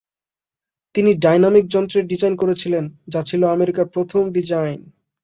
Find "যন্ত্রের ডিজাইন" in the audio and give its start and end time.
1.67-2.33